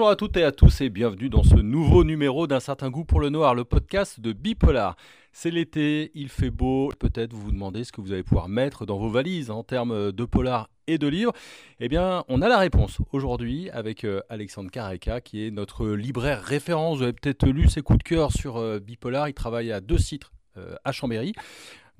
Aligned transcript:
Bonjour 0.00 0.12
à 0.12 0.16
toutes 0.16 0.38
et 0.38 0.44
à 0.44 0.50
tous 0.50 0.80
et 0.80 0.88
bienvenue 0.88 1.28
dans 1.28 1.42
ce 1.42 1.56
nouveau 1.56 2.04
numéro 2.04 2.46
d'un 2.46 2.58
certain 2.58 2.88
goût 2.88 3.04
pour 3.04 3.20
le 3.20 3.28
noir, 3.28 3.54
le 3.54 3.64
podcast 3.64 4.18
de 4.18 4.32
Bipolar. 4.32 4.96
C'est 5.30 5.50
l'été, 5.50 6.10
il 6.14 6.30
fait 6.30 6.48
beau, 6.48 6.90
peut-être 6.98 7.34
vous 7.34 7.42
vous 7.42 7.52
demandez 7.52 7.84
ce 7.84 7.92
que 7.92 8.00
vous 8.00 8.10
allez 8.10 8.22
pouvoir 8.22 8.48
mettre 8.48 8.86
dans 8.86 8.96
vos 8.96 9.10
valises 9.10 9.50
en 9.50 9.62
termes 9.62 10.10
de 10.10 10.24
polar 10.24 10.70
et 10.86 10.96
de 10.96 11.06
livres. 11.06 11.34
Eh 11.80 11.90
bien, 11.90 12.24
on 12.28 12.40
a 12.40 12.48
la 12.48 12.56
réponse 12.56 12.96
aujourd'hui 13.12 13.68
avec 13.68 14.04
euh, 14.04 14.22
Alexandre 14.30 14.70
Kareka 14.70 15.20
qui 15.20 15.46
est 15.46 15.50
notre 15.50 15.86
libraire 15.86 16.42
référence. 16.42 16.96
Vous 16.96 17.02
avez 17.02 17.12
peut-être 17.12 17.46
lu 17.46 17.68
ses 17.68 17.82
coups 17.82 17.98
de 17.98 18.04
cœur 18.04 18.32
sur 18.32 18.56
euh, 18.56 18.80
Bipolar, 18.80 19.28
il 19.28 19.34
travaille 19.34 19.70
à 19.70 19.82
deux 19.82 19.98
sites 19.98 20.30
euh, 20.56 20.76
à 20.82 20.92
Chambéry. 20.92 21.34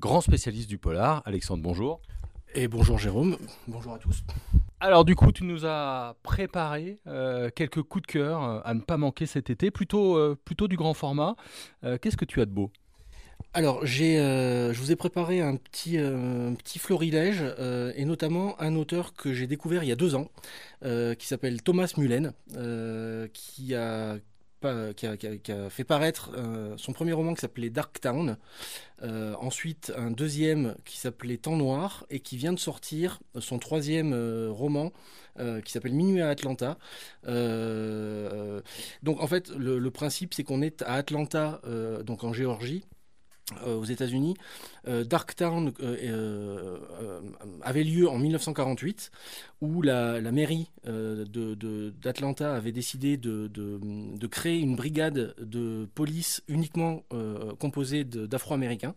Grand 0.00 0.22
spécialiste 0.22 0.70
du 0.70 0.78
polar. 0.78 1.20
Alexandre, 1.26 1.62
bonjour. 1.62 2.00
Et 2.54 2.66
bonjour 2.66 2.98
Jérôme, 2.98 3.36
bonjour 3.68 3.92
à 3.92 3.98
tous. 3.98 4.24
Alors 4.82 5.04
du 5.04 5.14
coup, 5.14 5.30
tu 5.30 5.44
nous 5.44 5.66
as 5.66 6.16
préparé 6.22 7.00
euh, 7.06 7.50
quelques 7.54 7.82
coups 7.82 8.06
de 8.06 8.12
cœur 8.12 8.42
euh, 8.42 8.60
à 8.64 8.72
ne 8.72 8.80
pas 8.80 8.96
manquer 8.96 9.26
cet 9.26 9.50
été, 9.50 9.70
plutôt, 9.70 10.16
euh, 10.16 10.38
du 10.68 10.76
grand 10.76 10.94
format. 10.94 11.36
Qu'est-ce 12.00 12.16
que 12.16 12.24
tu 12.24 12.40
as 12.40 12.46
de 12.46 12.50
beau? 12.50 12.70
Alors, 13.52 13.84
j'ai, 13.84 14.16
je 14.16 14.78
vous 14.78 14.92
ai 14.92 14.96
préparé 14.96 15.40
un 15.40 15.56
petit, 15.56 15.96
petit 16.58 16.78
florilège, 16.78 17.42
et 17.96 18.04
notamment 18.04 18.60
un 18.60 18.76
auteur 18.76 19.14
que 19.14 19.32
j'ai 19.32 19.46
découvert 19.46 19.82
il 19.82 19.88
y 19.88 19.92
a 19.92 19.96
deux 19.96 20.14
ans, 20.14 20.28
qui 20.82 21.26
s'appelle 21.26 21.62
Thomas 21.62 21.92
Mullen, 21.96 22.32
qui 23.32 23.74
a 23.74 24.16
qui 24.96 25.06
a, 25.06 25.70
fait 25.70 25.84
paraître 25.84 26.30
euh, 26.36 26.74
son 26.76 26.92
premier 26.92 27.12
roman 27.12 27.34
qui 27.34 27.40
s'appelait 27.40 27.70
Dark 27.70 28.00
Town, 28.00 28.36
euh, 29.02 29.34
ensuite 29.40 29.92
un 29.96 30.10
deuxième 30.10 30.74
qui 30.84 30.98
s'appelait 30.98 31.38
Temps 31.38 31.56
Noir, 31.56 32.04
et 32.10 32.20
qui 32.20 32.36
vient 32.36 32.52
de 32.52 32.58
sortir 32.58 33.20
son 33.38 33.58
troisième 33.58 34.12
euh, 34.12 34.50
roman 34.50 34.92
qui 35.64 35.72
s'appelle 35.72 35.94
Minuit 35.94 36.20
à 36.20 36.28
Atlanta. 36.28 36.76
donc 37.24 39.22
en 39.22 39.26
fait, 39.26 39.48
le 39.48 39.90
principe 39.90 40.34
c'est 40.34 40.44
qu'on 40.44 40.60
est 40.60 40.82
à 40.82 40.94
Atlanta, 40.94 41.62
donc 42.04 42.24
en 42.24 42.34
Géorgie. 42.34 42.84
Euh, 43.66 43.76
aux 43.76 43.84
États-Unis. 43.84 44.36
Euh, 44.86 45.02
Darktown 45.02 45.72
euh, 45.82 46.78
avait 47.62 47.82
lieu 47.82 48.08
en 48.08 48.16
1948, 48.16 49.10
où 49.60 49.82
la, 49.82 50.20
mairie 50.30 50.70
d'Atlanta 50.84 52.54
avait 52.54 52.70
décidé 52.72 53.16
de, 53.16 53.50
créer 54.30 54.60
une 54.60 54.76
brigade 54.76 55.34
de 55.40 55.88
police 55.94 56.42
uniquement 56.48 57.02
composée 57.58 58.04
d'Afro-Américains. 58.04 58.94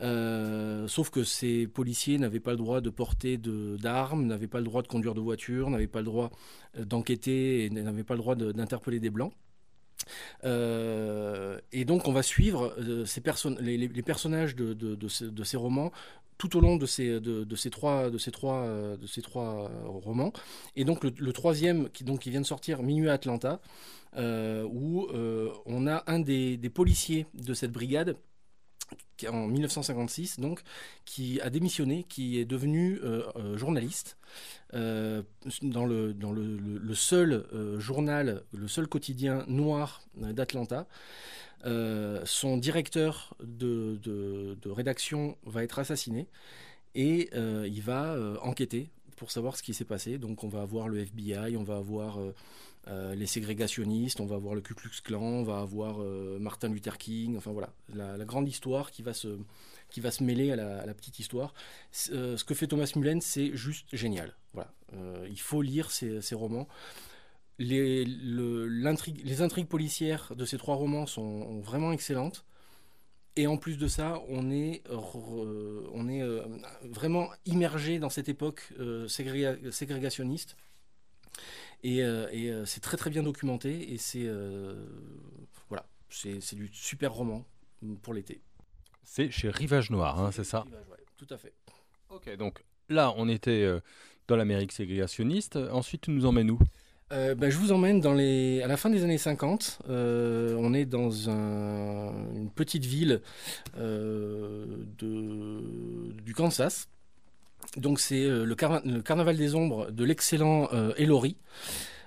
sauf 0.00 1.10
que 1.10 1.24
ces 1.24 1.66
policiers 1.66 2.18
n'avaient 2.18 2.40
pas 2.40 2.52
le 2.52 2.58
droit 2.58 2.80
de 2.80 2.90
porter 2.90 3.38
d'armes, 3.38 4.26
n'avaient 4.26 4.46
pas 4.46 4.58
le 4.58 4.64
droit 4.64 4.82
de 4.82 4.88
conduire 4.88 5.14
de 5.14 5.20
voiture, 5.20 5.68
n'avaient 5.70 5.86
pas 5.88 6.00
le 6.00 6.06
droit 6.06 6.30
d'enquêter 6.78 7.64
et 7.64 7.70
n'avaient 7.70 8.04
pas 8.04 8.14
le 8.14 8.20
droit 8.20 8.36
d'interpeller 8.36 9.00
des 9.00 9.10
blancs. 9.10 9.32
Euh, 10.44 11.58
et 11.72 11.84
donc 11.84 12.08
on 12.08 12.12
va 12.12 12.22
suivre 12.22 12.74
euh, 12.78 13.04
les, 13.60 14.02
personnages 14.02 14.56
de, 14.56 15.08
ces 15.08 15.56
romans 15.56 15.92
tout 16.36 16.56
au 16.56 16.60
long 16.60 16.76
de 16.76 16.86
ces, 16.86 17.20
trois, 17.70 18.10
de 18.10 18.18
ces 18.18 18.32
trois, 18.32 18.66
trois 19.22 19.70
romans. 19.84 20.32
Et 20.76 20.84
donc 20.84 21.04
le, 21.04 21.32
troisième 21.32 21.88
qui, 21.90 22.04
vient 22.30 22.40
de 22.40 22.46
sortir, 22.46 22.82
Minuit 22.82 23.08
à 23.08 23.14
Atlanta, 23.14 23.60
euh, 24.16 24.64
où 24.64 25.06
on 25.66 25.86
a 25.86 26.02
un 26.06 26.18
des, 26.18 26.58
policiers 26.72 27.26
de 27.34 27.54
cette 27.54 27.72
brigade 27.72 28.16
en 29.28 29.46
1956, 29.46 30.40
donc, 30.40 30.60
qui 31.04 31.40
a 31.40 31.50
démissionné, 31.50 32.04
qui 32.08 32.38
est 32.38 32.44
devenu 32.44 33.00
euh, 33.02 33.22
euh, 33.36 33.56
journaliste 33.56 34.16
euh, 34.74 35.22
dans, 35.62 35.86
le, 35.86 36.12
dans 36.12 36.32
le, 36.32 36.94
seul 36.94 37.44
journal, 37.78 38.42
le 38.52 38.68
seul 38.68 38.86
quotidien 38.86 39.44
noir 39.48 40.02
d'Atlanta. 40.16 40.86
son 41.64 42.56
directeur 42.56 43.34
de, 43.42 43.98
de, 44.02 44.70
rédaction 44.70 45.36
va 45.44 45.62
être 45.64 45.78
assassiné 45.78 46.26
et 46.94 47.30
il 47.34 47.82
va 47.82 48.16
enquêter 48.42 48.90
pour 49.16 49.30
savoir 49.30 49.56
ce 49.56 49.62
qui 49.62 49.74
s'est 49.74 49.84
passé. 49.84 50.18
Donc 50.18 50.44
on 50.44 50.48
va 50.48 50.62
avoir 50.62 50.88
le 50.88 50.98
FBI, 50.98 51.56
on 51.56 51.64
va 51.64 51.76
avoir 51.76 52.18
euh, 52.88 53.14
les 53.14 53.26
ségrégationnistes, 53.26 54.20
on 54.20 54.26
va 54.26 54.36
avoir 54.36 54.54
le 54.54 54.60
Ku 54.60 54.74
Klux 54.74 55.00
Klan, 55.02 55.22
on 55.22 55.42
va 55.42 55.60
avoir 55.60 56.02
euh, 56.02 56.38
Martin 56.38 56.68
Luther 56.68 56.98
King, 56.98 57.36
enfin 57.38 57.50
voilà, 57.50 57.72
la, 57.94 58.22
grande 58.26 58.46
histoire 58.46 58.90
qui 58.90 59.00
va 59.02 59.14
se, 59.14 59.38
qui 59.88 60.00
va 60.00 60.10
se 60.10 60.22
mêler 60.22 60.52
à 60.52 60.56
la, 60.56 60.94
petite 60.94 61.18
histoire. 61.18 61.54
Euh, 62.10 62.36
ce 62.36 62.44
que 62.44 62.52
fait 62.52 62.66
Thomas 62.66 62.92
Mullen, 62.94 63.22
c'est 63.22 63.56
juste 63.56 63.86
génial. 63.94 64.36
Voilà. 64.52 64.70
il 65.30 65.40
faut 65.40 65.62
lire 65.62 65.90
ces, 65.90 66.20
romans. 66.34 66.68
Les, 67.58 68.04
les, 68.04 69.40
intrigues 69.40 69.66
policières 69.66 70.34
de 70.36 70.44
ces 70.44 70.58
trois 70.58 70.76
romans 70.76 71.06
sont 71.06 71.60
vraiment 71.60 71.90
excellentes. 71.90 72.44
Et 73.36 73.46
en 73.46 73.56
plus 73.56 73.78
de 73.78 73.88
ça, 73.88 74.22
on 74.28 74.50
est, 74.50 74.82
on 74.90 76.08
est 76.08 76.22
vraiment 76.84 77.30
immergé 77.46 77.98
dans 77.98 78.10
cette 78.10 78.28
époque 78.28 78.72
ségrégationniste. 79.08 80.56
Et, 81.84 82.02
euh, 82.02 82.26
euh, 82.32 82.64
c'est 82.64 82.80
très 82.80 82.96
très 82.96 83.10
bien 83.10 83.22
documenté 83.22 83.92
et 83.92 83.98
c'est 83.98 84.24
euh, 84.24 84.74
voilà, 85.68 85.84
c'est 86.08 86.54
du 86.54 86.70
super 86.72 87.12
roman 87.12 87.44
pour 88.02 88.14
l'été. 88.14 88.40
C'est 89.02 89.30
chez 89.30 89.50
Rivage 89.50 89.90
Noir, 89.90 90.18
hein, 90.18 90.32
c'est 90.32 90.44
ça? 90.44 90.64
Tout 91.18 91.26
à 91.28 91.36
fait. 91.36 91.52
Ok, 92.08 92.34
donc 92.36 92.64
là 92.88 93.12
on 93.16 93.28
était 93.28 93.68
dans 94.28 94.36
l'Amérique 94.36 94.72
ségrégationniste. 94.72 95.56
Ensuite, 95.56 96.02
tu 96.02 96.10
nous 96.10 96.24
emmènes 96.24 96.50
où? 96.50 96.58
Ben, 97.10 97.50
je 97.50 97.56
vous 97.58 97.72
emmène 97.72 98.00
dans 98.00 98.14
les... 98.14 98.60
à 98.62 98.66
la 98.66 98.76
fin 98.76 98.90
des 98.90 99.04
années 99.04 99.18
50. 99.18 99.82
on 99.88 100.74
est 100.74 100.84
dans 100.84 101.10
une 101.28 102.50
petite 102.54 102.84
ville 102.84 103.20
de... 103.76 104.66
du 106.22 106.34
Kansas 106.34 106.88
donc 107.76 108.00
c'est 108.00 108.24
euh, 108.24 108.44
le, 108.44 108.54
Carnaval 109.02 109.36
des 109.36 109.54
Ombres 109.54 109.90
de 109.90 110.04
l'excellent 110.04 110.68
euh. 110.72 110.92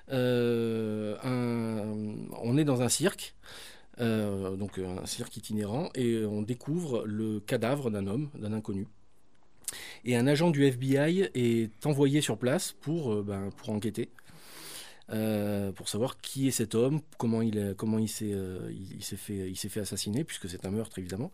Euh, 0.10 1.16
on 2.42 2.58
est 2.58 2.64
dans 2.64 2.82
un 2.82 2.88
cirque, 2.88 3.36
donc 4.00 4.80
un 4.80 5.06
cirque 5.06 5.36
itinérant, 5.36 5.90
et 5.96 6.24
on 6.26 6.42
découvre 6.42 7.04
le 7.06 7.42
cadavre 7.42 7.92
d'un 7.92 8.08
homme, 8.08 8.30
d'un 8.36 8.54
inconnu. 8.54 8.88
Et 10.06 10.16
un 10.16 10.26
agent 10.28 10.50
du 10.50 10.64
FBI 10.66 11.30
est 11.36 11.86
envoyé 11.86 12.22
sur 12.22 12.38
place 12.38 12.74
pour, 12.80 13.22
ben, 13.22 13.50
pour 13.58 13.72
enquêter. 13.72 14.10
Pour 15.08 15.90
savoir 15.90 16.20
qui 16.20 16.48
est 16.48 16.52
cet 16.52 16.76
homme, 16.76 17.02
comment 17.18 17.42
il, 17.42 17.76
comment 17.78 17.98
il 17.98 18.10
s'est, 18.10 18.36
il, 18.72 19.04
s'est 19.04 19.16
fait, 19.16 19.50
il 19.50 19.56
s'est 19.56 19.70
fait 19.70 19.80
assassiner, 19.80 20.24
puisque 20.24 20.50
c'est 20.50 20.66
un 20.66 20.72
meurtre 20.72 21.00
évidemment. 21.00 21.32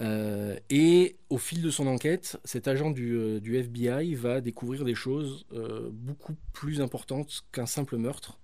Euh, 0.00 0.56
et 0.70 1.16
au 1.28 1.38
fil 1.38 1.62
de 1.62 1.70
son 1.70 1.86
enquête, 1.86 2.38
cet 2.44 2.68
agent 2.68 2.90
du, 2.90 3.14
euh, 3.14 3.40
FBI 3.44 4.14
va 4.14 4.40
découvrir 4.40 4.84
des 4.84 4.94
choses 4.94 5.44
euh, 5.52 5.88
beaucoup 5.92 6.36
plus 6.52 6.80
importantes 6.80 7.44
qu'un 7.52 7.66
simple 7.66 7.96
meurtre. 7.96 8.38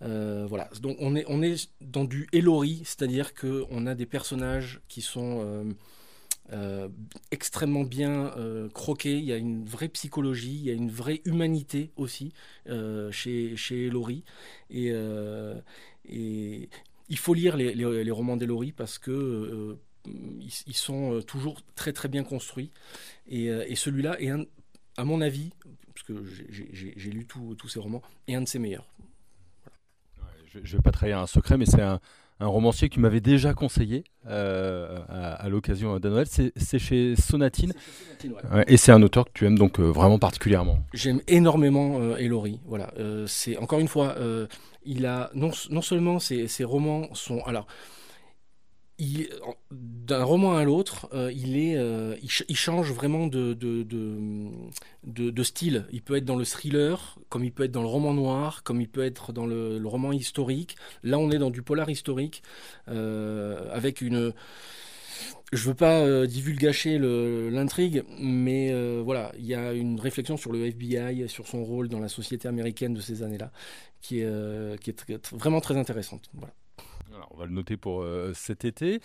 voilà, 0.00 0.68
donc 0.80 0.96
on 0.98 1.14
est, 1.14 1.24
on 1.28 1.42
est 1.42 1.70
dans 1.80 2.04
du 2.04 2.28
Elori, 2.32 2.82
c'est-à-dire 2.84 3.34
qu'on 3.34 3.86
a 3.86 3.94
des 3.94 4.06
personnages 4.06 4.80
qui 4.88 5.00
sont 5.00 5.66
extrêmement 7.30 7.84
bien 7.84 8.32
croqués, 8.74 9.18
il 9.18 9.24
y 9.24 9.32
a 9.32 9.36
une 9.36 9.64
vraie 9.64 9.88
psychologie, 9.88 10.54
il 10.54 10.64
y 10.64 10.70
a 10.70 10.74
une 10.74 10.90
vraie 10.90 11.22
humanité 11.24 11.92
aussi 11.96 12.32
chez, 13.10 13.56
chez 13.56 13.86
Elori. 13.86 14.24
Et, 14.70 14.92
il 17.08 17.18
faut 17.18 17.34
lire 17.34 17.56
les, 17.56 18.10
romans 18.10 18.36
d'Elori 18.36 18.72
parce 18.72 18.98
que 18.98 19.78
ils, 20.06 20.76
sont 20.76 21.14
euh, 21.14 21.22
toujours 21.22 21.60
très 21.74 21.92
très 21.92 22.08
bien 22.08 22.24
construits. 22.24 22.70
Et, 23.28 23.50
euh, 23.50 23.74
celui-là 23.74 24.20
est, 24.20 24.30
à 24.96 25.04
mon 25.04 25.20
avis, 25.20 25.50
parce 25.94 26.06
que 26.06 26.24
j'ai 26.24 27.10
lu 27.10 27.26
tous 27.26 27.68
ces 27.68 27.80
romans, 27.80 28.02
est 28.26 28.34
un 28.34 28.42
de 28.42 28.48
ses 28.48 28.58
meilleurs. 28.58 28.86
je 30.52 30.58
ne 30.58 30.64
vais 30.64 30.82
pas 30.82 30.90
trahir 30.90 31.18
un 31.18 31.26
secret, 31.26 31.56
mais 31.56 31.66
c'est 31.66 31.82
un, 31.82 32.00
romancier 32.46 32.88
qui 32.88 33.00
m'avait 33.00 33.20
déjà 33.20 33.54
conseillé 33.54 34.04
euh, 34.26 34.98
à, 35.08 35.48
l'occasion 35.48 35.98
de 35.98 36.08
Noël. 36.08 36.26
C'est 36.26 36.78
chez 36.78 37.14
Sonatine. 37.16 37.72
et 38.66 38.76
c'est 38.76 38.92
un 38.92 39.02
auteur 39.02 39.24
que 39.24 39.30
tu 39.34 39.46
aimes 39.46 39.58
donc 39.58 39.80
vraiment 39.80 40.18
particulièrement. 40.18 40.78
J'aime 40.94 41.20
énormément 41.28 42.16
Elori. 42.16 42.60
Voilà. 42.66 42.92
c'est 43.26 43.56
encore 43.58 43.80
une 43.80 43.88
fois, 43.88 44.16
il 44.84 45.06
a 45.06 45.30
non, 45.34 45.50
non 45.70 45.82
seulement 45.82 46.18
ses, 46.18 46.48
ses 46.48 46.64
romans 46.64 47.08
sont 47.14 47.40
alors 47.44 47.66
d'un 49.70 50.24
roman 50.24 50.56
à 50.56 50.64
l'autre, 50.64 51.08
euh, 51.12 51.32
euh, 51.32 52.16
il, 52.48 52.56
change 52.56 52.92
vraiment 52.92 53.26
de, 53.26 53.56
style. 55.42 55.86
Il 55.92 56.02
peut 56.02 56.16
être 56.16 56.24
dans 56.24 56.36
le 56.36 56.44
thriller, 56.44 57.18
comme 57.28 57.44
il 57.44 57.52
peut 57.52 57.64
être 57.64 57.72
dans 57.72 57.82
le 57.82 57.88
roman 57.88 58.14
noir, 58.14 58.62
comme 58.62 58.80
il 58.80 58.88
peut 58.88 59.04
être 59.04 59.32
dans 59.32 59.46
le, 59.46 59.80
roman 59.84 60.12
historique. 60.12 60.76
Là, 61.02 61.18
on 61.18 61.30
est 61.30 61.38
dans 61.38 61.50
du 61.50 61.62
polar 61.62 61.90
historique, 61.90 62.42
euh, 62.88 63.68
avec 63.72 64.00
une, 64.00 64.32
je 65.52 65.68
veux 65.68 65.74
pas 65.74 66.00
euh, 66.00 67.50
l'intrigue, 67.50 68.04
mais 68.18 68.72
euh, 68.72 69.02
voilà, 69.04 69.32
il 69.38 69.44
y 69.44 69.54
a 69.54 69.72
une 69.74 70.00
réflexion 70.00 70.36
sur 70.36 70.50
le 70.50 70.66
FBI, 70.66 71.28
sur 71.28 71.46
son 71.46 71.62
rôle 71.62 71.88
dans 71.88 72.00
la 72.00 72.08
société 72.08 72.48
américaine 72.48 72.94
de 72.94 73.00
ces 73.00 73.22
années-là, 73.22 73.52
qui 74.00 74.20
est, 74.20 75.32
vraiment 75.32 75.60
très 75.60 75.76
intéressante. 75.76 76.30
On 77.30 77.36
va 77.36 77.46
le 77.46 77.52
noter 77.52 77.76
pour 77.76 78.04
cet 78.34 78.64
été. 78.64 79.00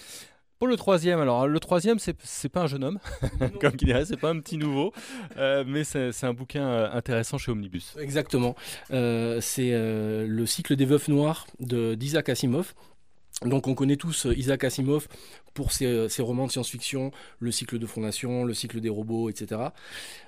Pour 0.59 0.67
le 0.67 0.75
troisième, 0.75 1.19
alors 1.19 1.47
le 1.47 1.59
troisième, 1.59 1.99
c'est 1.99 2.49
pas 2.49 2.61
un 2.61 2.67
jeune 2.67 2.83
homme, 2.83 2.99
comme 3.61 3.73
il 3.73 3.85
dirait, 3.85 4.05
c'est 4.05 4.17
pas 4.17 4.31
un 4.31 4.39
petit 4.39 4.57
nouveau, 4.57 4.91
mais 5.37 5.83
c'est 5.83 6.23
un 6.23 6.33
bouquin 6.33 6.85
intéressant 6.91 7.37
chez 7.37 7.51
Omnibus. 7.51 7.95
Exactement. 7.99 8.55
c'est 8.89 9.71
le 9.71 10.45
cycle 10.45 10.75
des 10.75 10.85
veufs 10.85 11.07
noires 11.09 11.45
d'Isaac 11.59 12.29
Asimov. 12.29 12.73
Donc 13.45 13.67
on 13.67 13.75
connaît 13.75 13.97
tous 13.97 14.25
euh, 14.25 14.35
Isaac 14.35 14.63
Asimov 14.63 15.07
pour 15.53 15.71
ses, 15.71 16.07
romans 16.19 16.47
de 16.47 16.51
science-fiction, 16.51 17.11
le 17.39 17.51
cycle 17.51 17.77
de 17.77 17.85
fondation, 17.85 18.43
le 18.43 18.53
cycle 18.55 18.79
des 18.79 18.89
robots, 18.89 19.29
etc. 19.29 19.61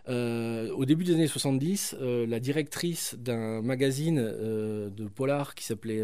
Euh, 0.07 0.71
au 0.73 0.85
début 0.85 1.03
des 1.03 1.13
années 1.15 1.27
70, 1.27 1.95
euh, 1.99 2.27
la 2.27 2.39
directrice 2.39 3.15
d'un 3.15 3.61
magazine 3.61 4.17
de 4.19 5.07
polar 5.07 5.55
qui 5.55 5.65
s'appelait 5.65 6.03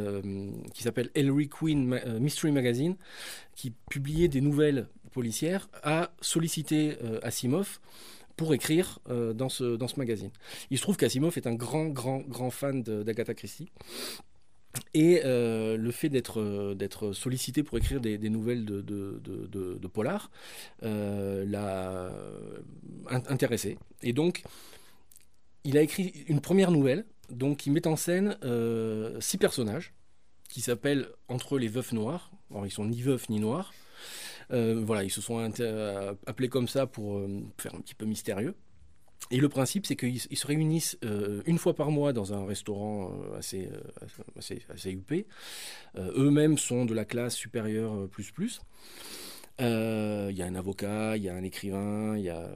s'appelle 0.74 1.10
Queen 1.50 2.00
Mystery 2.19 2.52
Magazine, 2.52 2.96
qui 3.56 3.72
publiait 3.90 4.28
des 4.28 4.42
nouvelles 4.42 4.88
policières, 5.12 5.69
a 5.84 6.12
sollicité 6.22 6.98
Asimov 7.24 7.80
pour 8.36 8.54
écrire 8.54 9.00
dans, 9.10 9.50
ce, 9.50 9.75
dans 9.75 9.88
ce 9.88 9.98
magazine. 9.98 10.30
Il 10.69 10.78
se 10.78 10.84
trouve 10.84 10.98
qu'Asimov 10.98 11.38
est 11.38 11.48
un 11.48 11.56
grand, 11.56 11.86
grand, 11.86 12.19
grand 12.19 12.52
fan 12.52 12.84
d'Agatha 12.84 13.34
Christie. 13.34 13.69
Et 14.94 15.22
euh, 15.25 15.77
le 15.77 15.92
fait 15.92 16.10
d'être 16.10 16.39
euh, 16.39 16.74
d'être 16.74 17.13
sollicité 17.13 17.63
pour 17.63 17.77
écrire 17.77 18.00
des, 18.00 18.18
nouvelles 18.30 18.66
de, 18.66 19.88
polar 19.92 20.31
euh, 20.83 21.45
l'a 21.45 22.12
intéressé. 23.27 23.77
Et 24.01 24.13
donc, 24.13 24.44
il 25.63 25.77
a 25.77 25.81
écrit 25.81 26.25
une 26.27 26.42
première 26.42 26.72
nouvelle, 26.72 27.06
donc 27.30 27.66
il 27.66 27.72
met 27.72 27.88
en 27.88 27.95
scène 27.95 28.38
six 29.19 29.38
personnages 29.38 29.94
qui 30.50 30.62
s'appellent 30.62 31.10
entre 31.28 31.57
les 31.57 31.68
veufs 31.68 31.92
noirs. 31.92 32.31
Alors, 32.51 32.66
ils 32.66 32.71
sont 32.71 32.86
ni 32.86 33.01
veufs 33.01 33.30
ni 33.30 33.39
noirs. 33.39 33.74
voilà, 34.50 35.04
ils 35.04 35.12
se 35.12 35.21
sont 35.21 35.39
appelés 36.25 36.50
comme 36.50 36.68
ça 36.68 36.88
pour 36.88 37.21
faire 37.57 37.75
un 37.75 37.81
petit 37.81 37.95
peu 37.95 38.06
mystérieux. 38.06 38.56
Et 39.32 39.38
le 39.38 39.50
principe, 39.50 39.88
c'est 39.88 39.96
qu'ils 39.96 40.20
se 40.20 40.48
réunissent 40.48 40.98
euh, 41.04 41.42
une 41.46 41.58
fois 41.58 41.74
par 41.74 41.90
mois 41.90 42.14
dans 42.14 42.34
un 42.34 42.46
restaurant 42.46 43.12
euh, 43.12 43.38
assez, 43.38 43.70
euh, 43.72 44.08
assez, 44.38 44.62
assez, 44.70 44.92
huppé. 44.92 45.26
Eux-mêmes 45.98 46.58
sont 46.58 46.86
de 46.86 46.94
la 46.94 47.06
classe 47.06 47.36
supérieure 47.36 48.08
plus 48.10 48.32
plus. 48.32 48.62
Il 49.60 49.66
y 50.36 50.42
a 50.42 50.46
un 50.46 50.56
avocat, 50.56 51.18
il 51.18 51.24
y 51.24 51.30
a 51.30 51.36
un 51.36 51.44
écrivain, 51.44 52.18
il 52.18 52.24
y 52.26 52.30
a 52.30 52.50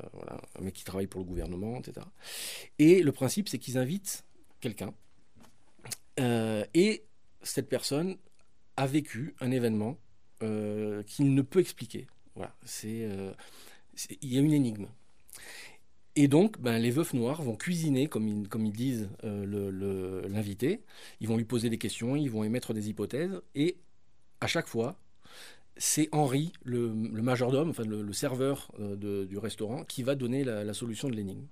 un 0.59 0.61
mec 0.61 0.73
qui 0.73 0.83
travaille 0.83 1.07
pour 1.07 1.21
le 1.21 1.25
gouvernement, 1.25 1.79
etc. 1.79 2.05
Et 2.77 3.01
le 3.01 3.11
principe, 3.13 3.49
c'est 3.49 3.57
qu'ils 3.57 3.77
invitent 3.77 4.25
quelqu'un. 4.59 4.93
et 6.17 7.03
cette 7.41 7.69
personne 7.69 8.17
a 8.75 8.85
vécu 8.85 9.33
un 9.39 9.51
événement 9.51 9.97
qu'il 10.41 11.33
ne 11.33 11.41
peut 11.41 11.61
expliquer. 11.61 12.07
Voilà, 12.35 12.53
c'est, 12.65 13.07
il 14.21 14.33
y 14.33 14.37
a 14.37 14.41
une 14.41 14.53
énigme. 14.53 14.87
Et 16.21 16.27
donc, 16.27 16.59
ben, 16.59 16.77
les 16.79 16.91
veufs 16.91 17.13
noirs 17.13 17.41
vont 17.41 17.55
cuisiner, 17.55 18.07
comme 18.07 18.27
ils, 18.27 18.49
comme 18.49 18.65
ils 18.65 18.73
disent 18.73 19.07
euh, 19.23 20.27
l'invité. 20.27 20.81
Ils 21.21 21.29
vont 21.29 21.37
lui 21.37 21.45
poser 21.45 21.69
des 21.69 21.77
questions, 21.77 22.17
ils 22.17 22.29
vont 22.29 22.43
émettre 22.43 22.73
des 22.73 22.89
hypothèses. 22.89 23.39
Et 23.55 23.77
à 24.41 24.47
chaque 24.47 24.67
fois, 24.67 24.99
c'est 25.77 26.09
Henri, 26.11 26.51
le, 26.65 26.89
majordome, 26.89 27.69
enfin 27.69 27.85
le, 27.85 28.11
serveur 28.11 28.69
euh, 28.81 29.25
du 29.27 29.37
restaurant, 29.37 29.85
qui 29.85 30.03
va 30.03 30.15
donner 30.15 30.43
la 30.43 30.73
solution 30.73 31.07
de 31.07 31.15
l'énigme. 31.15 31.47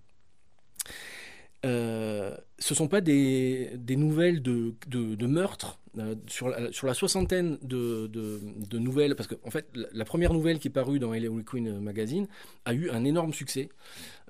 Euh, 1.68 2.36
ce 2.60 2.74
sont 2.74 2.88
pas 2.88 3.02
des, 3.02 3.78
nouvelles 3.90 4.42
de, 4.42 4.74
de, 4.88 5.28
meurtres. 5.28 5.80
Euh, 5.98 6.16
sur, 6.28 6.48
la, 6.50 6.94
soixantaine 6.94 7.58
de, 7.62 8.78
nouvelles, 8.78 9.16
parce 9.16 9.28
qu'en 9.28 9.36
en 9.46 9.52
fait, 9.52 9.68
la, 9.74 10.06
première 10.06 10.34
nouvelle 10.34 10.60
qui 10.60 10.70
est 10.70 10.72
parue 10.72 11.00
dans 11.00 11.14
L.A. 11.14 11.30
Queen 11.44 11.80
Magazine 11.80 12.28
a 12.66 12.74
eu 12.74 12.90
un 12.90 13.04
énorme 13.04 13.34
succès. 13.34 13.70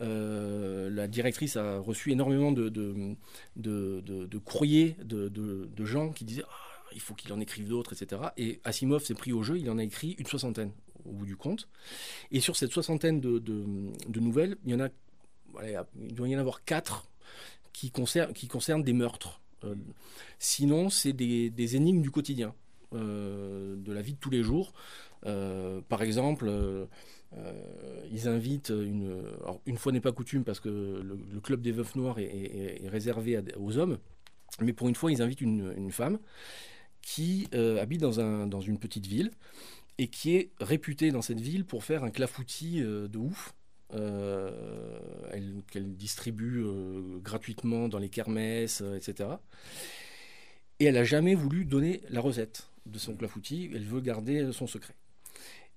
Euh, 0.01 0.89
la 0.89 1.07
directrice 1.07 1.57
a 1.57 1.79
reçu 1.79 2.11
énormément 2.11 2.51
de, 2.51 2.69
de, 2.69 4.37
courriers 4.39 4.97
de, 5.03 5.85
gens 5.85 6.09
qui 6.11 6.25
disaient 6.25 6.45
ah, 6.47 6.91
il 6.93 7.01
faut 7.01 7.13
qu'il 7.13 7.31
en 7.33 7.39
écrive 7.39 7.67
d'autres, 7.67 7.93
etc. 7.93 8.21
Et 8.37 8.59
Asimov 8.63 9.03
s'est 9.03 9.13
pris 9.13 9.31
au 9.31 9.43
jeu, 9.43 9.57
il 9.59 9.69
en 9.69 9.77
a 9.77 9.83
écrit 9.83 10.15
une 10.17 10.25
soixantaine 10.25 10.71
au 11.05 11.11
bout 11.11 11.25
du 11.25 11.35
compte. 11.35 11.69
Et 12.31 12.39
sur 12.39 12.55
cette 12.55 12.71
soixantaine 12.71 13.19
de, 13.19 14.19
nouvelles, 14.19 14.57
il 14.65 14.71
y 14.71 14.75
en 14.75 14.79
a, 14.79 14.89
il 16.01 16.13
doit 16.13 16.27
y 16.27 16.35
en 16.35 16.39
avoir 16.39 16.63
quatre 16.63 17.07
qui 17.77 17.91
concernent, 17.91 18.83
des 18.83 18.93
meurtres. 18.93 19.39
Euh, 19.63 19.75
sinon, 20.39 20.89
c'est 20.89 21.13
des, 21.13 21.75
énigmes 21.75 22.01
du 22.01 22.09
quotidien, 22.09 22.55
euh, 22.93 23.75
de 23.77 23.91
la 23.91 24.01
vie 24.01 24.13
de 24.13 24.19
tous 24.19 24.31
les 24.31 24.41
jours. 24.41 24.73
Euh, 25.25 25.81
par 25.87 26.01
exemple, 26.01 26.51
ils 28.11 28.27
invitent 28.27 28.69
une. 28.69 29.21
une 29.65 29.77
fois 29.77 29.91
n'est 29.91 30.01
pas 30.01 30.11
coutume 30.11 30.43
parce 30.43 30.59
que 30.59 30.69
le, 30.69 31.39
club 31.39 31.61
des 31.61 31.71
veufs 31.71 31.95
noirs 31.95 32.17
est, 32.19 32.87
réservé 32.87 33.39
aux 33.57 33.77
hommes, 33.77 33.99
mais 34.61 34.73
pour 34.73 34.89
une 34.89 34.95
fois, 34.95 35.11
ils 35.11 35.21
invitent 35.21 35.41
une, 35.41 35.91
femme 35.91 36.19
qui 37.01 37.47
habite 37.53 38.01
dans, 38.01 38.47
dans 38.47 38.61
une 38.61 38.79
petite 38.79 39.05
ville 39.05 39.31
et 39.99 40.07
qui 40.07 40.35
est 40.35 40.51
réputée 40.59 41.11
dans 41.11 41.21
cette 41.21 41.41
ville 41.41 41.65
pour 41.65 41.83
faire 41.83 42.03
un 42.03 42.11
clafoutis 42.11 42.81
de 42.81 43.17
ouf. 43.17 43.53
Euh, 43.93 44.51
qu'elle 45.71 45.95
distribue 45.95 46.61
euh, 46.61 47.19
gratuitement 47.19 47.87
dans 47.87 47.99
les 47.99 48.09
kermesses, 48.09 48.81
euh, 48.81 48.97
etc. 48.97 49.29
Et 50.79 50.85
elle 50.85 50.95
n'a 50.95 51.05
jamais 51.05 51.35
voulu 51.35 51.63
donner 51.63 52.01
la 52.09 52.19
recette 52.19 52.69
de 52.85 52.99
son 52.99 53.15
clafoutis, 53.15 53.69
elle 53.73 53.85
veut 53.85 54.01
garder 54.01 54.51
son 54.51 54.67
secret. 54.67 54.93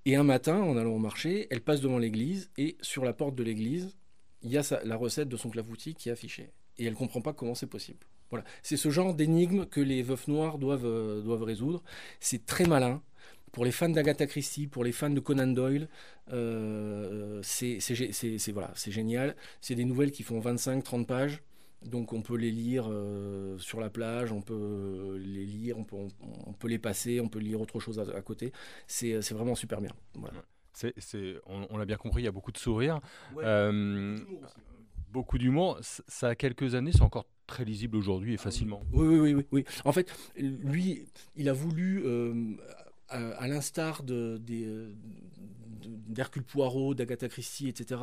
Et 0.06 0.16
un 0.16 0.24
matin, 0.24 0.60
en 0.60 0.76
allant 0.76 0.94
au 0.94 0.98
marché, 0.98 1.46
elle 1.50 1.60
passe 1.60 1.80
devant 1.80 1.98
l'église 1.98 2.50
et 2.58 2.76
sur 2.80 3.04
la 3.04 3.12
porte 3.12 3.36
de 3.36 3.44
l'église, 3.44 3.96
il 4.42 4.50
y 4.50 4.58
a 4.58 4.62
la 4.84 4.96
recette 4.96 5.28
de 5.28 5.36
son 5.36 5.50
clafoutis 5.50 5.94
qui 5.94 6.08
est 6.08 6.12
affichée. 6.12 6.50
Et 6.78 6.86
elle 6.86 6.94
ne 6.94 6.98
comprend 6.98 7.20
pas 7.20 7.32
comment 7.32 7.54
c'est 7.54 7.66
possible. 7.66 8.00
Voilà. 8.30 8.44
C'est 8.62 8.76
ce 8.76 8.90
genre 8.90 9.14
d'énigme 9.14 9.66
que 9.66 9.80
les 9.80 10.02
veufs 10.02 10.26
noirs 10.26 10.58
doivent, 10.58 11.22
doivent 11.22 11.42
résoudre. 11.42 11.82
C'est 12.18 12.44
très 12.44 12.64
malin 12.64 13.02
pour 13.52 13.64
les 13.64 13.72
fans 13.72 13.88
d'Agatha 13.88 14.26
Christie, 14.26 14.66
pour 14.66 14.84
les 14.84 14.92
fans 14.92 15.10
de 15.10 15.20
Conan 15.20 15.48
Doyle, 15.48 15.88
euh, 16.32 17.40
c'est 17.42 17.78
voilà, 18.52 18.72
génial. 18.74 19.36
C'est 19.60 19.74
des 19.74 19.84
nouvelles 19.84 20.12
qui 20.12 20.22
font 20.22 20.40
25-30 20.40 21.06
pages. 21.06 21.42
Donc 21.84 22.12
on 22.12 22.20
peut 22.20 22.36
les 22.36 22.50
lire 22.50 22.86
euh, 22.90 23.56
sur 23.56 23.80
la 23.80 23.88
plage, 23.88 24.32
on 24.32 24.42
peut 24.42 25.18
les 25.18 25.46
lire, 25.46 25.78
on 25.78 25.84
peut, 25.84 25.96
on, 26.46 26.52
peut, 26.52 26.68
les 26.68 26.78
passer, 26.78 27.20
on 27.20 27.28
peut 27.28 27.38
lire 27.38 27.58
autre 27.60 27.80
chose 27.80 27.98
à, 27.98 28.20
côté. 28.20 28.52
C'est 28.86 29.18
vraiment 29.30 29.54
super 29.54 29.80
bien. 29.80 29.92
On, 31.46 31.78
l'a 31.78 31.86
bien 31.86 31.96
compris, 31.96 32.22
il 32.22 32.26
y 32.26 32.28
a 32.28 32.32
beaucoup 32.32 32.52
de 32.52 32.58
sourires. 32.58 33.00
Euh, 33.38 34.18
beaucoup 35.10 35.38
d'humour. 35.38 35.78
Ça 35.80 36.28
a 36.28 36.34
quelques 36.34 36.74
années, 36.74 36.92
c'est 36.92 37.02
encore 37.02 37.26
très 37.46 37.64
lisible 37.64 37.96
aujourd'hui 37.96 38.34
et 38.34 38.38
ah 38.38 38.42
facilement. 38.42 38.82
Oui, 38.92 39.06
oui, 39.06 39.34
oui, 39.34 39.46
oui, 39.50 39.64
En 39.84 39.92
fait, 39.92 40.12
lui, 40.36 41.06
il 41.34 41.48
a 41.48 41.54
voulu 41.54 42.04
à, 43.10 43.46
l'instar 43.48 44.02
d'Hercule 46.08 46.42
Poirot, 46.44 46.94
d'Agatha 46.94 47.28
Christie, 47.28 47.68
etc., 47.68 48.00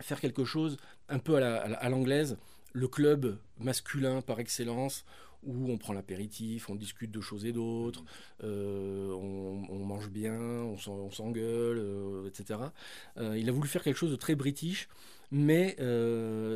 faire 0.00 0.20
quelque 0.20 0.44
chose 0.44 0.78
un 1.08 1.18
peu 1.18 1.36
à 1.36 1.88
l'anglaise, 1.88 2.38
le 2.72 2.88
club 2.88 3.38
masculin 3.58 4.22
par 4.22 4.40
excellence, 4.40 5.04
où 5.44 5.70
on 5.70 5.76
prend 5.76 5.92
l'apéritif, 5.92 6.70
on 6.70 6.74
discute 6.74 7.10
de 7.10 7.20
choses 7.20 7.44
et 7.44 7.52
d'autres, 7.52 8.04
euh, 8.44 9.10
on, 9.10 9.78
mange 9.84 10.08
bien, 10.08 10.38
on 10.38 11.10
s'engueule, 11.10 11.78
euh, 11.78 12.28
etc. 12.28 12.60
Euh, 13.18 13.36
il 13.36 13.48
a 13.48 13.52
voulu 13.52 13.68
faire 13.68 13.82
quelque 13.82 13.96
chose 13.96 14.12
de 14.12 14.16
très 14.16 14.34
british, 14.34 14.88
mais 15.32 15.76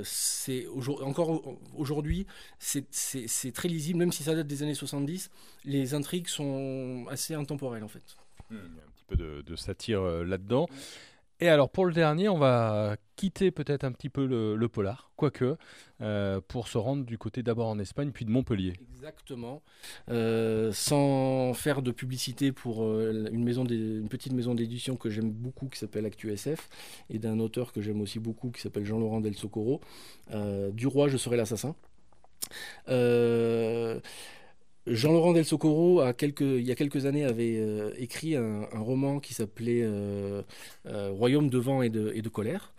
c'est 0.04 0.66
encore 1.02 1.58
aujourd'hui, 1.76 2.26
c'est 2.58 3.52
très 3.52 3.68
lisible, 3.68 3.98
même 3.98 4.12
si 4.12 4.22
ça 4.22 4.34
date 4.34 4.46
des 4.46 4.62
années 4.62 4.74
70, 4.74 5.30
les 5.64 5.94
intrigues 5.94 6.28
sont 6.28 7.06
assez 7.10 7.34
intemporelles 7.34 7.84
en 7.84 7.88
fait. 7.88 8.16
Hmm, 8.50 8.54
il 8.54 8.76
y 8.76 8.80
a 8.80 8.84
un 8.84 8.90
petit 8.94 9.04
peu 9.08 9.16
de, 9.16 9.42
de 9.42 9.56
satire 9.56 10.02
là-dedans. 10.02 10.68
Et 11.40 11.48
alors 11.48 11.68
pour 11.68 11.84
le 11.84 11.92
dernier, 11.92 12.28
on 12.28 12.38
va 12.38 12.96
quitter 13.14 13.50
peut-être 13.50 13.84
un 13.84 13.92
petit 13.92 14.08
peu 14.08 14.26
le, 14.26 14.68
polar, 14.68 15.10
quoique, 15.16 15.56
euh, 16.00 16.40
pour 16.48 16.68
se 16.68 16.78
rendre 16.78 17.04
du 17.04 17.18
côté 17.18 17.42
d'abord 17.42 17.68
en 17.68 17.78
Espagne, 17.78 18.10
puis 18.10 18.24
de 18.24 18.30
Montpellier. 18.30 18.74
Exactement. 18.94 19.62
Euh, 20.10 20.72
sans 20.72 21.52
faire 21.52 21.82
de 21.82 21.90
publicité 21.90 22.52
pour 22.52 22.84
euh, 22.84 23.28
une, 23.32 23.46
une 23.46 24.08
petite 24.08 24.32
maison 24.32 24.54
d'édition 24.54 24.96
que 24.96 25.10
j'aime 25.10 25.30
beaucoup, 25.30 25.68
qui 25.68 25.78
s'appelle 25.78 26.06
ActuSF, 26.06 26.68
et 27.10 27.18
d'un 27.18 27.38
auteur 27.38 27.72
que 27.72 27.82
j'aime 27.82 28.00
aussi 28.00 28.18
beaucoup, 28.18 28.50
qui 28.50 28.62
s'appelle 28.62 28.86
Jean-Laurent 28.86 29.20
Del 29.20 29.34
Socorro, 29.34 29.80
Du 30.72 30.86
roi, 30.86 31.08
je 31.08 31.18
serai 31.18 31.36
l'assassin. 31.36 31.74
Jean-Laurent 34.86 35.32
Del 35.32 35.44
Socorro, 35.44 36.02
il 36.02 36.62
y 36.62 36.70
a 36.70 36.74
quelques 36.74 37.06
années, 37.06 37.24
avait 37.24 37.60
écrit 37.98 38.36
un, 38.36 38.66
roman 38.74 39.20
qui 39.20 39.34
s'appelait 39.34 39.86
Royaume 40.84 41.50
de 41.50 41.58
vent 41.58 41.82
et 41.82 41.90
de, 41.90 42.28
colère, 42.28 42.72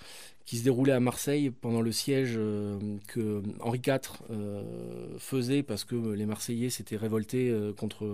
qui 0.47 0.57
se 0.57 0.63
déroulait 0.63 0.93
à 0.93 1.01
Marseille 1.01 1.51
pendant 1.51 1.81
le 1.81 1.91
siège 1.91 2.35
euh, 2.37 2.79
que 3.07 3.43
Henri 3.59 3.81
IV 3.85 3.99
euh, 4.31 5.19
faisait 5.19 5.61
parce 5.61 5.83
que 5.83 6.13
les 6.13 6.25
Marseillais 6.25 6.69
s'étaient 6.69 6.95
révoltés 6.95 7.49
euh, 7.49 7.73
contre, 7.73 8.05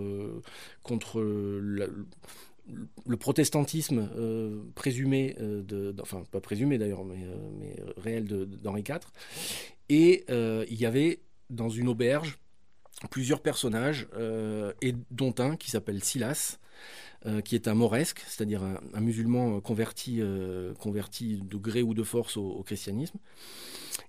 le 3.05 3.17
protestantisme 3.17 4.09
présumé, 4.73 5.35
de, 5.39 5.93
enfin 6.01 6.23
pas 6.31 6.41
présumé 6.41 6.79
d'ailleurs, 6.79 7.05
mais 7.05 7.19
réel 7.97 8.25
d'Henri 8.25 8.83
IV. 8.87 8.99
Et 9.89 10.25
il 10.29 10.81
y 10.81 10.85
avait 10.87 11.19
dans 11.51 11.69
une 11.69 11.87
auberge 11.87 12.39
plusieurs 13.09 13.41
personnages, 13.41 14.07
et 14.81 14.95
dont 15.11 15.35
un 15.39 15.55
qui 15.55 15.69
s'appelle 15.71 16.03
Silas, 16.03 16.57
euh, 17.25 17.39
qui 17.39 17.55
est 17.55 17.69
un 17.69 17.73
moresque, 17.73 18.21
c'est-à-dire 18.27 18.61
un, 18.63 18.99
musulman 18.99 19.61
converti, 19.61 20.17
euh, 20.19 20.73
converti 20.73 21.41
de 21.49 21.55
gré 21.55 21.81
ou 21.81 21.93
de 21.93 22.03
force 22.03 22.35
au, 22.35 22.61
christianisme. 22.63 23.17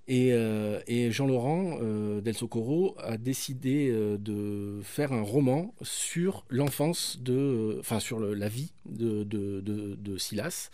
Et, 0.08 0.32
euh, 0.32 0.80
Jean-Laurent 1.12 1.78
Del 2.20 2.34
Socorro 2.34 2.96
a 2.98 3.16
décidé 3.16 3.92
de 3.92 4.80
faire 4.82 5.12
un 5.12 5.22
roman 5.22 5.72
sur 5.82 6.44
l'enfance 6.48 7.18
de, 7.20 7.76
enfin 7.78 8.00
sur 8.00 8.18
la 8.18 8.48
vie 8.48 8.72
de, 8.84 9.22
de, 9.22 10.18
Silas. 10.18 10.70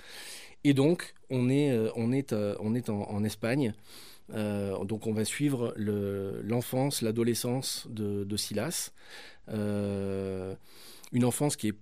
Et 0.65 0.73
donc 0.73 1.15
on 1.29 1.51
est, 1.51 1.79
on 1.95 2.11
est, 2.11 2.33
on 2.33 2.75
est 2.75 2.89
en, 2.89 3.23
Espagne. 3.23 3.75
Donc 4.33 5.07
on 5.07 5.13
va 5.13 5.25
suivre 5.25 5.75
l'enfance, 5.77 7.03
l'adolescence 7.03 7.87
de, 7.91 8.37
Silas. 8.37 8.93
une 9.49 11.25
enfance 11.25 11.57
qui 11.57 11.69
est 11.69 11.77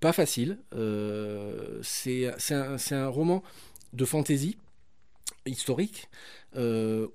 pas 0.00 0.12
facile. 0.12 0.58
Euh, 0.74 1.80
c'est 1.82 2.30
un, 2.52 3.08
roman 3.08 3.42
de 3.92 4.04
fantaisie 4.04 4.56
historique 5.46 6.08
euh, 6.56 7.08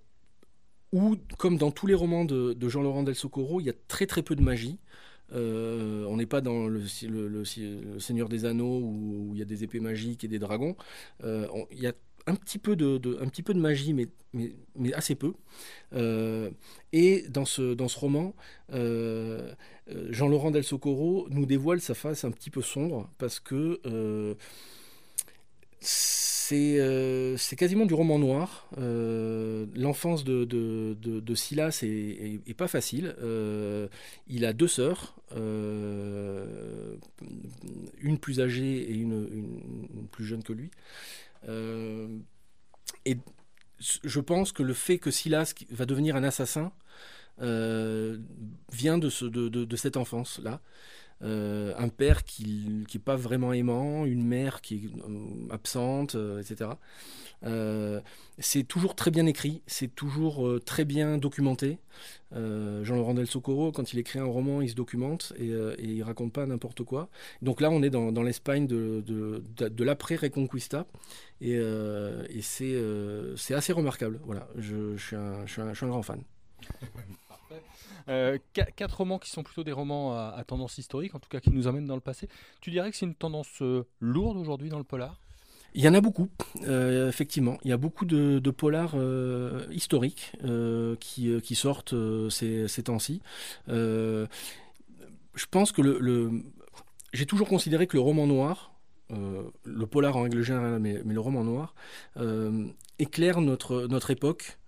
où, 0.91 1.15
comme 1.38 1.57
dans 1.57 1.72
tous 1.72 1.88
les 1.88 1.93
romans 1.93 2.25
de, 2.25 2.69
Jean-Laurent 2.69 3.03
Del 3.03 3.15
Socorro, 3.15 3.60
il 3.60 3.65
y 3.65 3.69
a 3.69 3.74
très 3.88 4.05
très 4.05 4.24
peu 4.24 4.36
de 4.36 4.41
magie. 4.41 4.79
Euh, 5.33 6.05
on 6.05 6.17
n'est 6.17 6.27
pas 6.27 6.41
dans 6.41 6.67
le, 6.67 6.86
Seigneur 8.00 8.29
des 8.29 8.45
Anneaux 8.45 8.81
où, 8.81 9.31
il 9.33 9.39
y 9.39 9.41
a 9.41 9.45
des 9.45 9.63
épées 9.63 9.79
magiques 9.79 10.24
et 10.24 10.27
des 10.27 10.39
dragons. 10.39 10.75
il 11.24 11.79
y 11.79 11.88
a 11.88 11.93
un 12.27 12.36
petit 12.36 12.58
peu 12.58 12.75
de, 12.75 13.53
magie, 13.53 13.94
mais, 13.94 14.08
assez 14.94 15.15
peu. 15.15 15.34
Euh, 15.94 16.50
et 16.92 17.25
dans 17.30 17.46
ce, 17.46 17.98
roman, 17.98 18.34
euh, 18.74 19.53
euh, 19.89 20.08
Jean-Laurent 20.10 20.51
Del 20.51 20.63
Socorro 20.63 21.27
nous 21.30 21.46
dévoile 21.46 21.82
sa 21.82 21.94
face 21.94 22.24
un 22.24 22.32
petit 22.32 22.50
peu 22.50 22.62
sombre 22.62 23.10
parce 23.18 23.39
que 23.39 23.80
c'est 25.82 27.56
quasiment 27.58 27.86
du 27.86 27.94
roman 27.94 28.20
noir. 28.20 28.70
L'enfance 28.77 30.24
de, 30.24 30.46
de, 30.46 31.36
Silas 31.36 31.82
est, 31.84 32.53
pas 32.56 32.68
facile. 32.70 33.15
il 34.27 34.46
a 34.46 34.53
deux 34.53 34.68
sœurs, 34.68 35.15
une 38.01 38.18
plus 38.20 38.39
âgée 38.39 38.92
et 38.92 38.94
une 38.94 40.08
plus 40.12 40.25
jeune 40.25 40.44
que 40.44 40.53
lui. 40.53 40.70
Euh, 41.47 42.19
et 43.05 43.17
je 43.79 44.19
pense 44.19 44.51
que 44.51 44.63
le 44.63 44.73
fait 44.73 44.97
que 44.97 45.12
Silas 45.12 45.53
va 45.71 45.85
devenir 45.85 46.15
un 46.15 46.23
assassin 46.23 46.71
euh, 47.41 48.17
vient 48.71 48.97
de, 48.97 49.09
ce, 49.09 49.25
de, 49.25 49.50
de, 49.50 49.75
cette 49.75 49.97
enfance-là. 49.97 50.62
Euh, 51.24 51.74
un 51.77 51.89
père 51.89 52.24
qui 52.24 52.86
n'est 52.94 53.00
pas 53.00 53.15
vraiment 53.15 53.53
aimant, 53.53 54.06
une 54.06 54.25
mère 54.25 54.62
qui 54.62 54.75
est 54.75 55.53
absente, 55.53 56.15
etc. 56.39 56.72
Euh, 57.46 58.00
c'est 58.39 58.63
toujours 58.63 58.96
très 58.96 59.12
bien 59.12 59.25
écrit, 59.25 59.62
c'est 59.68 59.94
toujours 59.94 60.48
euh, 60.48 60.60
très 60.60 60.86
bien 60.86 61.18
documenté. 61.18 61.77
Euh, 62.34 62.84
Jean-Laurent 62.84 63.13
Del 63.13 63.27
Socorro, 63.27 63.72
quand 63.72 63.94
il 63.94 64.00
écrit 64.00 64.20
un 64.20 64.25
roman, 64.25 64.62
il 64.62 64.70
se 64.70 64.75
documente 64.75 65.34
et, 65.38 65.50
et 65.50 65.86
il 65.86 66.03
raconte 66.03 66.34
pas 66.34 66.46
n'importe 66.46 66.84
quoi. 66.84 67.10
Donc 67.42 67.62
là, 67.62 67.70
on 67.70 67.84
est 67.84 67.89
dans, 67.89 68.24
l'Espagne 68.24 68.65
de, 68.65 69.03
de, 69.06 69.84
l'après-Reconquista 69.84 70.86
et, 71.42 71.53
et 71.53 72.42
c'est 72.42 73.53
assez 73.53 73.74
remarquable. 73.74 74.20
Voilà, 74.24 74.48
je, 74.58 74.98
suis 74.98 75.15
un, 75.15 75.46
je, 75.46 75.51
suis 75.51 75.86
un, 75.86 75.89
grand 75.89 76.03
fan. 76.03 76.24
quatre 78.53 78.98
romans 78.98 79.19
qui 79.19 79.29
sont 79.29 79.43
plutôt 79.43 79.63
des 79.63 79.72
romans 79.72 80.13
à, 80.15 80.43
tendance 80.45 80.77
historique, 80.77 81.15
en 81.15 81.19
tout 81.19 81.29
cas 81.29 81.39
qui 81.39 81.51
nous 81.51 81.67
amènent 81.67 81.88
dans 81.88 81.95
le 81.95 82.01
passé. 82.01 82.27
Tu 82.62 82.72
dirais 82.72 82.91
que 82.91 82.98
c'est 82.98 83.05
une 83.05 83.15
tendance 83.15 83.62
lourde 84.00 84.38
aujourd'hui 84.38 84.69
dans 84.69 84.77
le 84.77 84.83
polar? 84.83 85.19
Il 85.75 85.83
y 85.83 85.88
en 85.88 85.93
a 85.95 86.01
beaucoup, 86.01 86.29
euh, 86.67 87.10
effectivement. 87.10 87.57
Il 87.63 87.69
y 87.69 87.74
a 87.74 87.77
beaucoup 87.77 88.05
de, 88.05 88.39
polars 88.51 88.93
euh, 88.95 89.65
historiques 89.72 90.33
euh, 90.43 90.95
qui, 91.00 91.55
sortent 91.55 91.95
ces, 92.29 92.83
temps-ci. 92.83 93.22
je 93.67 94.27
pense 95.50 95.72
que 95.72 95.81
le, 95.81 96.43
j'ai 97.12 97.25
toujours 97.25 97.48
considéré 97.48 97.88
que 97.88 97.98
le 97.98 98.01
roman 98.01 98.27
noir, 98.27 98.74
le 99.10 99.86
polar 99.86 100.15
en 100.15 100.24
règle 100.24 100.43
générale, 100.43 100.79
mais, 100.79 101.01
mais 101.05 101.13
le 101.13 101.19
roman 101.19 101.43
noir, 101.43 101.74
éclaire 103.00 103.41
notre, 103.41 103.88
notre 103.88 104.12
époque 104.12 104.60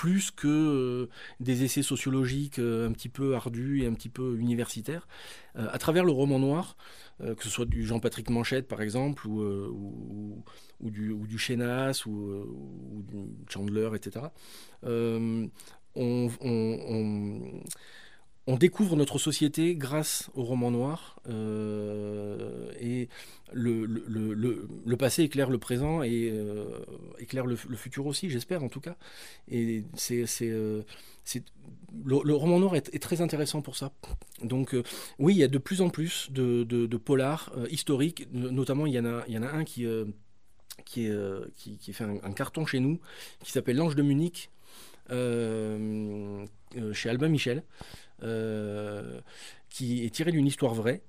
plus 0.00 0.30
que 0.30 1.10
des 1.40 1.62
essais 1.62 1.82
sociologiques 1.82 2.58
un 2.58 2.90
petit 2.92 3.10
peu 3.10 3.34
ardus 3.34 3.82
et 3.82 3.86
un 3.86 3.92
petit 3.92 4.08
peu 4.08 4.38
universitaires. 4.38 5.06
à 5.54 5.78
travers 5.78 6.04
le 6.04 6.12
roman 6.12 6.38
noir, 6.38 6.76
euh, 7.22 7.34
que 7.34 7.44
ce 7.44 7.50
soit 7.50 7.66
du 7.66 7.84
Jean-Patrick 7.84 8.30
Manchette 8.30 8.66
par 8.66 8.80
exemple, 8.80 9.26
ou, 9.26 9.42
euh, 9.42 9.70
du, 10.80 11.10
ou 11.10 11.26
du 11.26 11.38
Chenas, 11.38 12.04
ou, 12.06 12.30
euh, 12.30 12.46
Chandler, 13.48 13.90
etc. 13.94 14.26
on, 14.82 16.30
découvre 18.56 18.96
notre 18.96 19.18
société 19.18 19.74
grâce 19.74 20.30
au 20.34 20.44
roman 20.44 20.70
noir 20.70 21.16
et 21.28 23.08
le, 23.52 24.94
passé 24.96 25.22
éclaire 25.22 25.50
le 25.50 25.58
présent 25.58 26.02
et 26.02 26.32
éclaire 27.18 27.46
le, 27.46 27.56
futur 27.56 28.06
aussi, 28.06 28.30
j'espère 28.30 28.62
en 28.62 28.68
tout 28.68 28.80
cas. 28.80 28.96
Et 29.48 29.84
c'est 29.94 30.24
le, 32.04 32.34
roman 32.34 32.58
noir 32.58 32.76
est, 32.76 32.98
très 32.98 33.20
intéressant 33.20 33.62
pour 33.62 33.76
ça. 33.76 33.92
Donc 34.42 34.74
euh, 34.74 34.82
oui, 35.18 35.34
il 35.34 35.38
y 35.38 35.44
a 35.44 35.48
de 35.48 35.58
plus 35.58 35.82
en 35.82 35.90
plus 35.90 36.30
de, 36.30 36.96
polars 36.96 37.52
euh, 37.56 37.66
historiques, 37.70 38.28
notamment 38.32 38.86
il 38.86 38.94
y 38.94 38.98
en 38.98 39.04
a, 39.04 39.24
un 39.52 39.64
qui, 39.64 39.86
euh, 39.86 40.04
fait 40.94 42.04
un, 42.04 42.32
carton 42.32 42.66
chez 42.66 42.80
nous, 42.80 43.00
qui 43.42 43.52
s'appelle 43.52 43.76
L'Ange 43.76 43.96
de 43.96 44.02
Munich, 44.02 44.50
chez 45.10 47.08
Albin 47.08 47.28
Michel, 47.28 47.64
qui 49.68 50.04
est 50.04 50.10
tiré 50.10 50.32
d'une 50.32 50.46
histoire 50.46 50.74
vraie. 50.74 51.02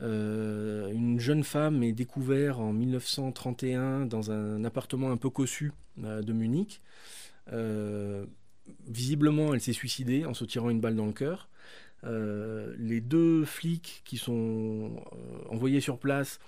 une 0.00 1.18
jeune 1.18 1.44
femme 1.44 1.82
est 1.82 1.92
découverte 1.92 2.58
en 2.58 2.72
1931 2.72 4.06
dans 4.06 4.30
un 4.30 4.64
appartement 4.64 5.10
un 5.10 5.16
peu 5.16 5.30
cossu 5.30 5.72
de 5.96 6.32
Munich 6.32 6.80
visiblement, 8.86 9.54
elle 9.54 9.60
s'est 9.60 9.72
suicidée 9.72 10.24
en 10.24 10.34
se 10.34 10.44
tirant 10.44 10.70
une 10.70 10.80
balle 10.80 10.96
dans 10.96 11.06
le 11.06 11.12
cœur. 11.12 11.48
Euh, 12.04 12.74
les 12.78 13.00
deux 13.00 13.44
flics 13.44 14.02
qui 14.04 14.16
sont 14.16 15.04
euh, 15.12 15.48
envoyés 15.50 15.80
sur 15.80 15.98
place, 15.98 16.38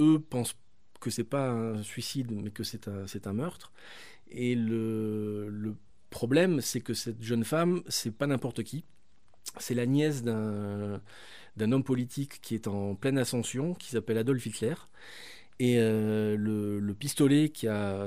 eux 0.00 0.18
pensent 0.18 0.54
que 1.00 1.10
c'est 1.10 1.24
pas 1.24 1.50
un 1.50 1.82
suicide, 1.82 2.30
mais 2.30 2.50
que 2.50 2.64
c'est 2.64 2.88
un, 2.88 3.04
un, 3.24 3.32
meurtre. 3.32 3.72
Et 4.30 4.54
le, 4.54 5.48
le 5.50 5.74
problème, 6.10 6.60
c'est 6.60 6.80
que 6.80 6.94
cette 6.94 7.22
jeune 7.22 7.44
femme, 7.44 7.82
c'est 7.88 8.12
pas 8.12 8.26
n'importe 8.26 8.62
qui. 8.62 8.84
C'est 9.58 9.74
la 9.74 9.86
nièce 9.86 10.22
d'un 10.22 11.00
homme 11.58 11.84
politique 11.84 12.40
qui 12.40 12.54
est 12.54 12.66
en 12.66 12.94
pleine 12.94 13.18
ascension, 13.18 13.74
qui 13.74 13.90
s'appelle 13.90 14.18
Adolf 14.18 14.44
Hitler. 14.46 14.74
Et 15.58 15.76
euh, 15.78 16.36
le, 16.36 16.80
le, 16.80 16.94
pistolet 16.94 17.50
qui 17.50 17.68
a, 17.68 18.06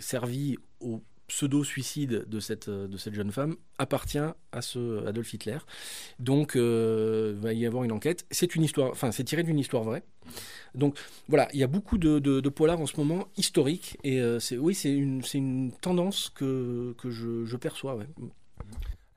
servi 0.00 0.56
au 0.80 1.02
pseudo-suicide 1.28 2.24
de 2.26 2.40
cette, 2.40 2.70
jeune 3.12 3.30
femme 3.30 3.56
appartient 3.76 4.18
à 4.18 4.62
ce 4.62 5.06
Adolf 5.06 5.32
Hitler. 5.32 5.58
Donc, 6.18 6.56
euh, 6.56 7.34
il 7.36 7.42
va 7.42 7.52
y 7.52 7.66
avoir 7.66 7.84
une 7.84 7.92
enquête. 7.92 8.26
C'est 8.30 8.56
une 8.56 8.64
histoire, 8.64 8.90
enfin, 8.90 9.12
c'est 9.12 9.24
tiré 9.24 9.42
d'une 9.42 9.58
histoire 9.58 9.84
vraie. 9.84 10.02
Donc, 10.74 10.98
voilà, 11.28 11.48
il 11.52 11.60
y 11.60 11.62
a 11.62 11.66
beaucoup 11.66 11.98
de, 11.98 12.18
de, 12.18 12.48
polars 12.48 12.80
en 12.80 12.86
ce 12.86 12.96
moment 12.96 13.28
historiques. 13.36 13.98
Et 14.02 14.20
euh, 14.20 14.40
c'est, 14.40 14.56
oui, 14.56 14.74
c'est 14.74 14.92
une, 14.92 15.72
tendance 15.80 16.30
que, 16.34 16.94
je 17.04 17.56
perçois. 17.56 17.98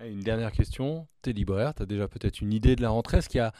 Une 0.05 0.21
dernière 0.21 0.51
question. 0.51 1.07
Tu 1.21 1.29
es 1.29 1.33
libraire, 1.33 1.73
tu 1.73 1.83
as 1.83 1.85
déjà 1.85 2.07
peut-être 2.07 2.41
une 2.41 2.53
idée 2.53 2.75
de 2.75 2.81
la 2.81 2.89
rentrée? 2.89 3.17
Est-ce 3.17 3.29
qu'il 3.29 3.39
y 3.39 3.41
a 3.41 3.53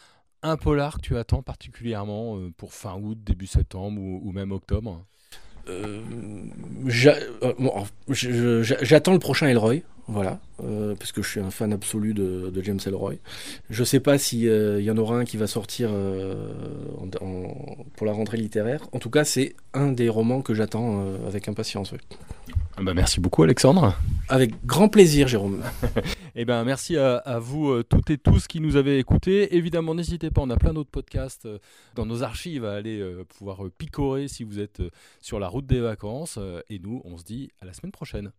un 0.43 0.57
polar 0.57 0.97
que 0.97 1.01
tu 1.01 1.17
attends 1.17 1.43
particulièrement 1.43 2.37
euh, 2.37 2.51
pour 2.57 2.73
fin 2.73 2.95
août, 2.95 3.17
début 3.23 3.47
septembre 3.47 4.01
ou, 4.01 4.21
ou 4.23 4.31
même 4.31 4.51
octobre? 4.51 5.05
J'attends 6.87 9.13
le 9.13 9.19
prochain 9.19 9.47
Elroy. 9.47 9.81
Voilà, 10.07 10.39
euh, 10.63 10.95
parce 10.95 11.11
que 11.11 11.21
je 11.21 11.29
suis 11.29 11.39
un 11.39 11.51
fan 11.51 11.71
absolu 11.71 12.13
de, 12.13 12.51
James 12.63 12.79
Elroy. 12.85 13.15
Je 13.69 13.81
ne 13.81 13.85
sais 13.85 13.99
pas 13.99 14.17
s'il 14.17 14.49
euh, 14.49 14.81
y 14.81 14.91
en 14.91 14.97
aura 14.97 15.17
un 15.17 15.23
qui 15.23 15.37
va 15.37 15.47
sortir 15.47 15.89
euh, 15.93 16.51
pour 17.95 18.05
la 18.05 18.11
rentrée 18.11 18.37
littéraire. 18.37 18.81
En 18.91 18.99
tout 18.99 19.09
cas, 19.09 19.23
c'est 19.23 19.55
un 19.73 19.91
des 19.91 20.09
romans 20.09 20.41
que 20.41 20.53
j'attends 20.53 21.05
avec 21.27 21.47
impatience. 21.47 21.93
Ah 22.75 22.81
bah, 22.81 22.93
merci 22.93 23.21
beaucoup, 23.21 23.43
Alexandre. 23.43 23.95
Avec 24.31 24.65
grand 24.65 24.87
plaisir, 24.87 25.27
Jérôme. 25.27 25.61
eh 26.35 26.45
ben, 26.45 26.63
merci 26.63 26.95
à, 26.95 27.37
vous 27.39 27.69
euh, 27.69 27.83
toutes 27.83 28.11
et 28.11 28.17
tous 28.17 28.47
qui 28.47 28.61
nous 28.61 28.77
avez 28.77 28.97
écoutés. 28.97 29.57
Évidemment, 29.57 29.93
n'hésitez 29.93 30.31
pas, 30.31 30.39
on 30.41 30.49
a 30.49 30.55
plein 30.55 30.73
d'autres 30.73 30.89
podcasts 30.89 31.45
euh, 31.45 31.59
dans 31.95 32.05
nos 32.05 32.23
archives 32.23 32.63
à 32.63 32.75
aller 32.75 33.01
euh, 33.01 33.25
pouvoir 33.25 33.59
picorer 33.77 34.29
si 34.29 34.45
vous 34.45 34.59
êtes 34.59 34.81
sur 35.19 35.37
la 35.37 35.49
route 35.49 35.65
des 35.65 35.81
vacances. 35.81 36.39
Et 36.69 36.79
nous, 36.79 37.01
on 37.03 37.17
se 37.17 37.25
dit 37.25 37.49
à 37.61 37.65
la 37.65 37.73
semaine 37.73 37.91
prochaine. 37.91 38.31